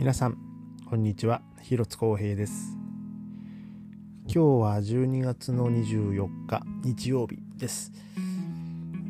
[0.00, 0.38] 皆さん
[0.88, 1.42] こんにちは。
[1.60, 2.74] 広津光平です。
[4.24, 7.92] 今日は12月の24日日曜日です、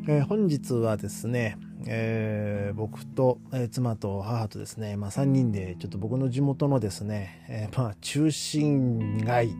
[0.09, 1.57] えー、本日はですね、
[1.87, 9.55] えー、僕と、えー、妻と母とですね、まあ、3人でちょっと僕の地元のですね、えまあ、中心街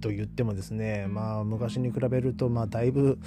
[0.00, 3.18] と言ってもですね、まあ、昔に比べると、まあ、だいぶ、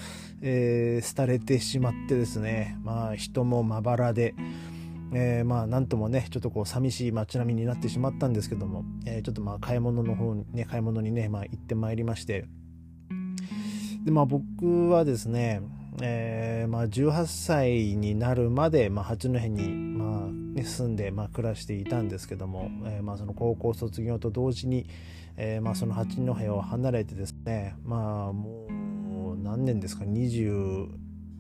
[0.42, 4.34] えー、廃れてしまってですね、まあ、人もまばらで、
[5.14, 12.46] えー、まあなんともねちょっとこう寂しい街並みになってしまったんですけども、えー、ちょっとまあ買い物の方にね買い物にね、まあ、行ってまいりまして。
[14.06, 15.62] でまあ僕はですね、
[16.02, 24.88] えー、まあ18歳になるまで、まあ、八戸に、まあね、住んで、まあ、暮らしていたんですけども、えー、まあその高校卒業と同時に、
[25.36, 28.68] えー、まあその八戸を離れてですねまあも
[29.34, 30.88] う何年ですか？20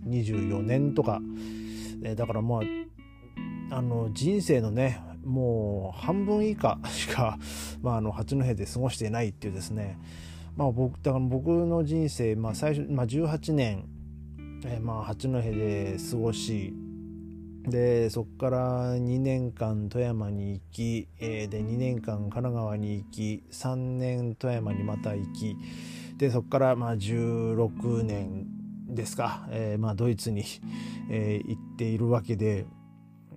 [0.07, 1.19] 24年とか、
[2.03, 2.61] えー、だからまあ
[3.71, 7.37] あの人生のねもう半分以下しか、
[7.81, 9.99] まあ、あの八戸で過ごしていないっていうですね、
[10.55, 13.85] まあ、僕だから僕の人生、まあ、最初、まあ、18年、
[14.65, 16.73] えー、まあ八戸で過ごし
[17.63, 25.55] でそこから2年間富山に行き、えー、で2年間神奈川に行き3年富山にまた行き
[26.17, 28.47] でそこからまあ16年
[28.87, 30.43] ですか、えー、まあドイツに、
[31.11, 32.65] えー、行っているわけで。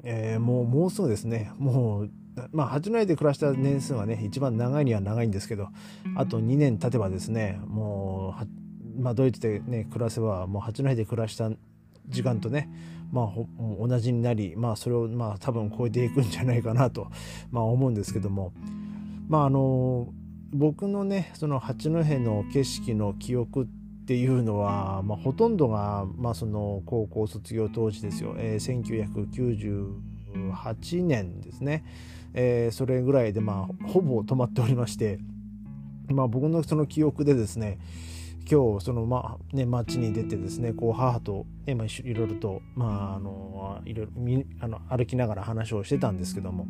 [0.02, 1.52] えー、もうもうすぐですね。
[1.58, 2.10] もう
[2.52, 5.68] まあ八戸で暮らした年数はね一番長いには長いんですけど
[6.16, 11.50] あと2年経てばですねもうまあドイツでね暮らせばもう八戸で暮らした
[12.08, 12.70] 時間とね
[13.12, 17.08] まあ同じになりまあそれをまあ多分超えていくんじゃないかなと
[17.50, 18.52] まあ思うんですけども
[19.28, 20.08] まああの
[20.54, 28.82] 僕のねその八戸の景色の記憶っていうのは、まあ、ほとんどが、まあ、その高校卒業当時ですよ、えー、
[30.34, 31.84] 1998年ですね、
[32.34, 35.20] えー、それぐらいで、まあ、ほぼ止まっておりまして、
[36.08, 37.78] まあ、僕のその記憶でですね
[38.50, 44.12] 今日そのまあね街に出てですねこう母と、えまあ、いろいろとまああのいろいろ
[44.60, 46.66] あの歩きながら話をしてたんですけども。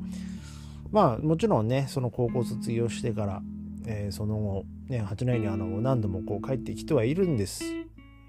[0.92, 3.42] まあもちろんねその高校卒業してから
[3.86, 7.64] えー、その後、ね、八戸にあの何度もこう帰ってきてはいるんです。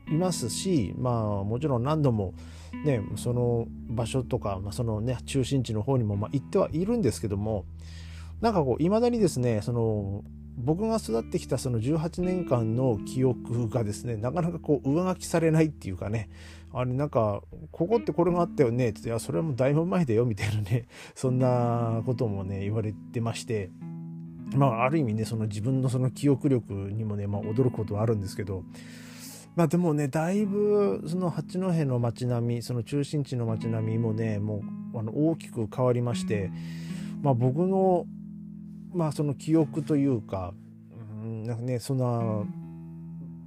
[0.08, 2.34] いますしまあもちろん何度も
[2.84, 7.66] ねその場所とか、まあ、そのね中心地の方にもまあ行ってはいるんですけども
[8.42, 10.24] なんかこういまだにですねその
[10.56, 16.30] 僕が育ってきたその18年間の記憶がですねなかなかこう上書きされないっていうかね
[16.74, 17.42] あれなんか
[17.72, 23.72] ここってこれがあったよねっていやそれはもうだいぶ前だよみたいなねそんなこともね言われてまして
[24.56, 28.64] まあ、ある意味ね、その自分のその記憶力にもね、まあ、驚くことはあるんですけど、
[29.56, 36.50] まあでもね、だいぶその八戸の街並み、その中心地の街並みもね、もうあの大きく変わりまして、
[37.22, 38.06] まあ僕の、
[38.94, 40.54] まあその記憶というか、
[41.24, 42.46] うん、なんかね、そんな、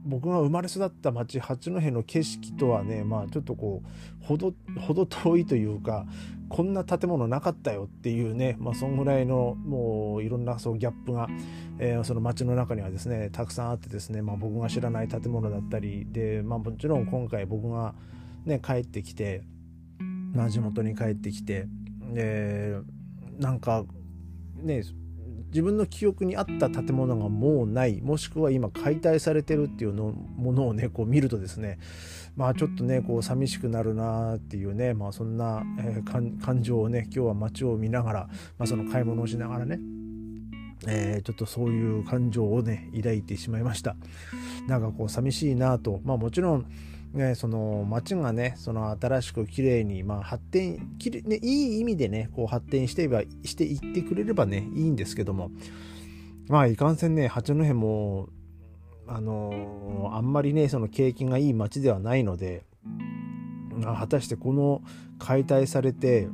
[0.06, 6.06] 僕が生まれ育った町八戸の景色とはねまあちょっとこうほどほど遠いというか
[6.48, 11.28] こんな建物なかったよっていうね、まあ、そんぐらいのもういろんなそうギャップが、
[11.78, 17.94] えー、その街の中にはですねたくさんあってですね、まあ、僕が知らない建物だったりで、まあ、もちろん今回僕が、
[18.44, 19.42] ね、帰ってきて、
[20.32, 21.66] まあ、地元に帰ってきて
[22.12, 22.76] で
[23.38, 23.84] なんか
[24.54, 24.82] ね
[25.56, 31.78] 自分の記憶にあった建物がもうないもしくは今解体されてるっていうのものをねこう見るとですね
[32.36, 38.28] まあちょっとねこう寂しくなるなっていうねまあそんな、えー、感情をね今日は街を見ながら、
[38.58, 39.80] まあ、その買い物をしながらね
[40.86, 43.96] えー、ちょっとそういう感情をね抱いてしまいました。
[44.68, 46.00] なんかこう寂しいなと。
[46.04, 46.66] まあもちろん
[47.16, 55.50] ね、その街がねその新しく綺麗にまあ発展きれ、ね、いい意味でねこう発展していばしていってくれればねいいんですけども。
[56.48, 58.28] まあいかんせんね八戸も
[59.08, 62.64] あの、あんまりねその景気がいい街ではないので、
[63.70, 64.82] まあ、果たしてこの
[65.18, 66.28] 解体されて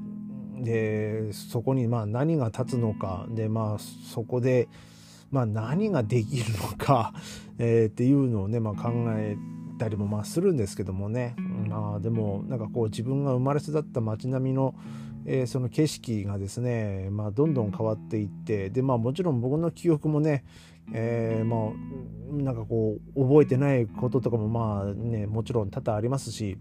[0.59, 4.69] でそこにまあ何が立つのかでまあそこで
[5.31, 7.15] まあ何ができるのか、
[7.59, 11.35] えー、っていうのをね、まあ、考えてたりもまあするんですけどもね。
[11.69, 14.75] まあでもなんかこう自分が生まれ育った街並みの、
[15.25, 20.45] えー、その景色がですね、まあ、どんどん変わっていってでまあもちろん僕の記憶もね、
[20.93, 26.59] えー、まあなんかこう覚えてないこととかもまあねもちろん多々ありますし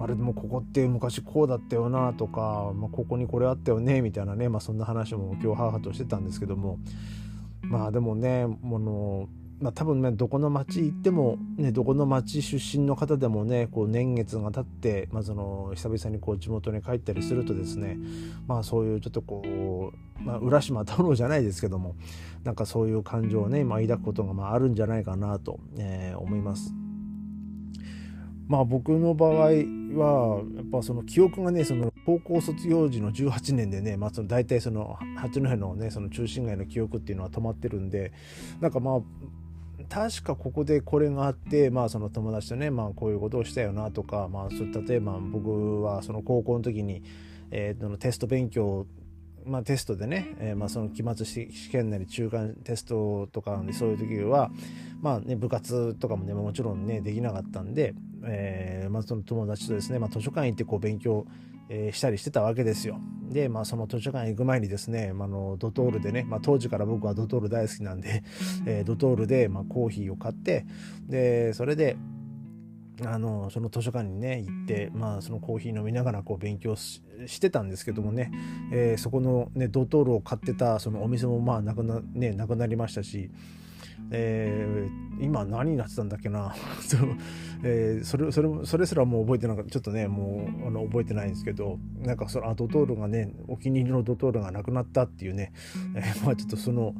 [0.00, 6.78] あれでもここって昔こうだったよなとか、まあ、ここにこれあったよねみたいなね、まあ、そんな話も今日母としてたんですけども。
[7.62, 9.28] まあでもねもの
[9.60, 17.98] まあ、多分ねどこの町行っても、ね、どこの町出身の方でもねこう年月が経って、まあ、その久々にこう地元に帰ったりするとですね
[18.46, 21.96] まあそういうちょっとこう、まあ、浦島太郎じゃないですけども
[22.44, 26.72] なんかそういう感情をね、まあ、抱くことがまああるんじゃないかなと、えー、思います。
[28.46, 38.12] まあ僕の場合はやっぱその記憶がねその高校卒業時の18年でね、まあ、その大体その八戸のねその中心街の記憶っていうのは止まってるんで
[38.60, 39.00] なんかまあ
[39.88, 47.02] 確かここでこれがあって、まあ、その友達とね、まあ、こういうことをしたよなとか、まあ、そ例えば僕はその高校の時に、
[47.50, 48.86] えー、テスト勉強
[49.48, 54.50] まあ、テストでね、えー、まあその期末試験なり中間テストとかそういう時は、
[55.00, 57.94] まあね、部活とかもねもちろんねできなかったんで、
[58.28, 61.26] えーまあ、その友達とですね、まあ、図書館行ってこう勉強
[61.68, 62.98] えー、したりしてたわけですよ。
[63.28, 68.24] で、まあ、その図書館行く前にですね、まあ、のドトールでね、まあ、当時から僕はドトール大好きなんで、
[68.66, 70.66] えー、ドトールで、ま、コーヒーを買って
[71.08, 71.96] でそれで
[73.04, 77.00] あのその図書館にね行って、まあ、そのコーヒー飲みながらこう勉強し
[77.40, 78.32] てたんですけどもね、
[78.72, 83.30] えー、そこの、ね、ドトールを買ってたそのお店もまあなくな,、ね、なくなりましたし
[84.10, 86.54] えー、今何になってたんだっけな。
[87.62, 95.52] えー、それそれそれすらもう覚えてなんかちょっとねもうあの覚えてないんですけどなんかそのドトールがねお気に入りのドトールがなくなったっていうね、
[95.94, 96.94] えー、まあちょっとその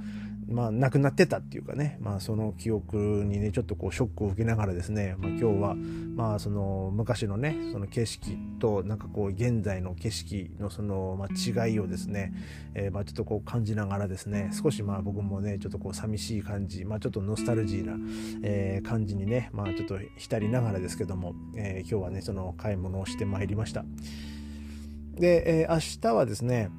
[0.51, 2.97] まあ、亡くなってたっていうかね、まあ、その記憶
[3.27, 5.75] にねちょっとこうショックを受けながらですね、まあ、今日は、
[6.17, 12.33] まあ、その昔のねその景色となんかこう現在の景色のその、まあ、違いをですね、
[12.75, 17.97] えー、まあちょっとこう感じながらですね少しまあ僕もねちょっとこう寂しい感じ、まあ、ちょっとノスタルジーな、
[18.43, 23.85] えー、感じにね、まあ、ちょっと浸りながらですけども、えー、今日はねその買い物をしてまいりました。
[25.15, 26.71] で、えー、明日はですね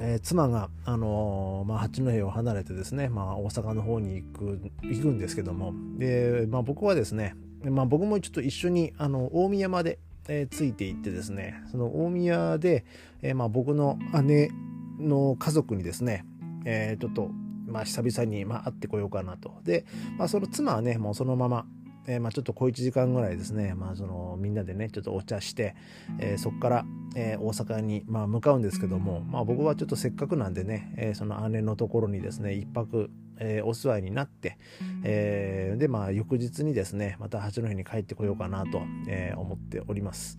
[0.00, 5.72] えー、妻が、あのー、まあ、八戸を離れてですね、まあ、大阪の方に行く行くんですけども。
[5.98, 9.98] で、まあ、僕はですね、まあ、僕もちょっと一緒にあの大宮まで、
[10.28, 12.84] えー、ついていってですねその大宮で、
[13.22, 14.50] えーまあ、僕の姉
[14.98, 16.24] の家族にですね、
[16.64, 17.30] えー、ちょっと、
[17.66, 19.54] まあ、久々に、まあ、会ってこようかなと。
[19.64, 19.86] で、
[20.18, 21.66] まあ、その妻はねもうそのまま
[22.06, 25.74] えー、まあ、ちょっと小1時間ぐらいですね、まあ、そのみんなでねちょっとお茶して、
[26.18, 26.84] えー、そこから、
[27.16, 34.58] えー、大阪に、まあ、向かうんですけども、まあ、僕はちょっとせっかくなんでね、えその姉のところにですね一泊、えお座りになって、
[35.02, 40.38] えでまあ翌日にですねまた八戸に帰ってこようかなと、え思っております。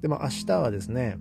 [0.00, 1.18] でまあ明日はですね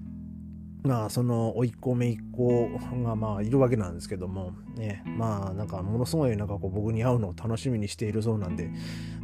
[0.85, 2.69] まあその甥っ子姪っ子
[3.03, 8.69] がまあいるわけなんですけどもねまあなんかものすごいなんかこう僕に会うのを楽しみにしているそうなんで、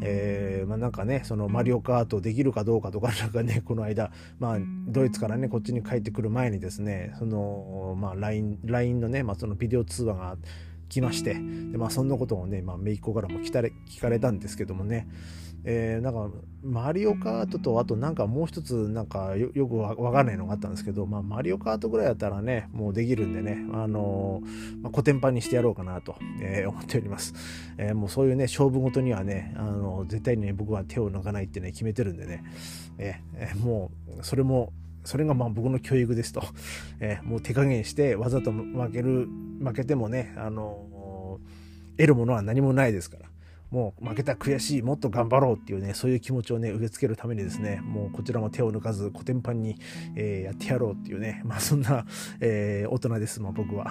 [0.02, 10.38] えー、まあなんかねそのマリオカートできるかどうかとかなんかねこの間まあドイツからねこっちに帰ってくる前にですねそのまあ LINE, LINE のね、まあ、そのビデオ通話が
[10.92, 15.08] 来ましてでまあそんなことをね、まあ、姪っ子からも聞かれ聞かれたんですけどもね。
[15.64, 27.36] えー、なんかマリオカートとあとなんかもう一つなんかよくわかんないのがあったんですけど、まあ、マリオカートぐらいだったらねもうできるんでね、あのー、まあ、コテンパンにしてやろうかなと、えー、思っております、
[27.78, 32.44] えー、もうそういうね勝負ごとにはね、あの絶対にね僕は手を抜かないってね決めてるんでね、
[32.98, 34.74] えー、もうそれも
[35.04, 36.44] それがまあ僕の教育ですと、
[37.00, 39.28] えー、もう手加減してわざと負ける
[39.64, 41.40] 負けてもね、あの
[41.98, 43.32] 得るものは何もないですから。
[43.72, 49.78] もう負けた悔しいもっと頑張ろうっていうねそういう気持ちをね植え付けるためにですねもうこちらも手を抜かずコテンパンに、
[50.16, 52.06] えー、やってやろうっていうねまあそんな、
[52.42, 53.90] えー、大人です、まあ、僕は、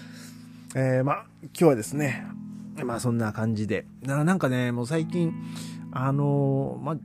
[0.76, 2.26] えー、まあ今日はですね
[2.84, 3.86] まあそんな感じで。
[4.02, 5.32] ななんかねもう最近
[5.90, 6.98] あのまあ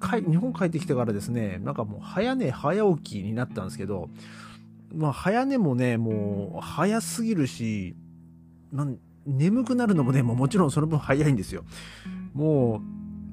[0.00, 4.08] 日本帰ってきてからですねなんかもう早寝早起きになったんですけど
[4.94, 7.96] まあ早寝もねもう早すぎるし、
[8.72, 8.86] まあ、
[9.28, 11.64] 眠くなるのもね、もうもちろんその分早いんですよ。
[12.32, 12.80] も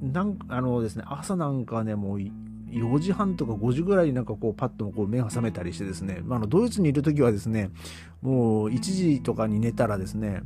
[0.02, 7.70] う、なんあのですね、朝なんかね、もう4時半とか5時ぐらいになんかこうパッとこう目が覚めたりしてですね、まあ、のドイツにいる時はですね、
[8.22, 10.42] もう1時とかに寝たらですね、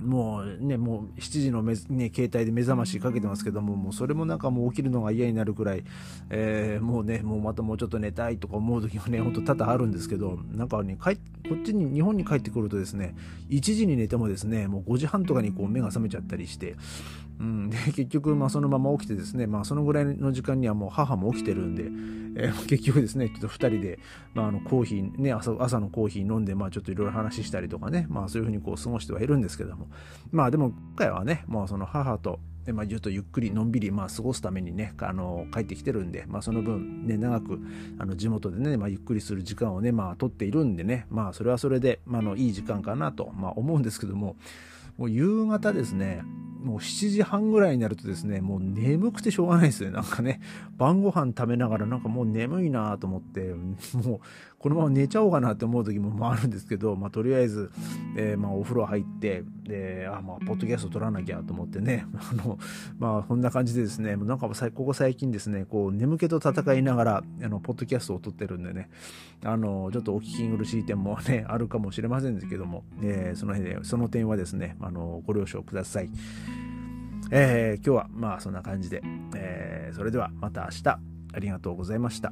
[0.00, 5.84] もうね、もう7時のめ、ね、携帯で目覚ましかけてますけども、もうそれもなんかもう起きるのが嫌になるくらい、
[6.30, 13.14] えー、もうね、もうまたもうちょっと寝たいとか思う時もね、ほんと多々あるんですけど、なんかね、こっちに、日本に帰ってくるとですね、
[13.48, 16.76] 1時に寝てもですね、もう5時半とかにこう目が覚めちゃったりして、
[17.40, 21.84] うん、で結局、まあ、そのまま起きてですね、まあ、そのぐらいの時間にはもう母も起きてるんで、
[22.42, 23.98] えー、 結局ですね、ちょっと2人で、
[24.34, 29.88] まあ、あのコーヒー、ね、朝朝のコーヒー飲んで、まあ、ちょっといろいろ話したりとかね、まあ、そういうふうにこう過ごしてはいるんですけども、
[30.30, 32.40] まあでも今回はね、もうその母と、
[32.74, 37.58] まあ、ちょっとゆっくりのんびり、まあ、過ごすためにねあの帰ってきてるんで、まあ、その分、ね、長く
[37.98, 44.36] あの地元でね、まあ、ゆっくりする時間をね、まあ、取っているんでね、まあ、それはそれで、まあ、のいい時間かなと、まあ、思うんですけども、
[44.98, 46.22] もう夕方ですね、
[46.62, 49.90] もう7時半ぐらいになるとですね、もう眠くてしょうがないですね。
[49.90, 50.40] なんかね、
[50.76, 53.54] 晩ご飯食べながらなんかもう眠いなと思って、
[53.94, 54.20] もう
[54.60, 57.72] このまま寝ちゃおうかなって思う時もあるんですけど、まあとりあえず、
[58.14, 62.58] えー、まあお風呂入って、で、あ、まあポッドキャスト撮らなきゃと思ってね、 あの、
[62.98, 68.90] まあこんな感じでですね、なんかここ最近ですね、こう眠気と戦いながら、あの、ポッドキャストを撮ってるんでね、
[69.42, 76.10] あの、ちょっとお聞き苦しい点もね、 あるかもしれませんけども、えー、その辺で、その点はですね、あの、ご了承ください。
[77.30, 79.02] えー、今日はまあそんな感じで、
[79.36, 82.30] えー、それではまた明日ありがとうございました。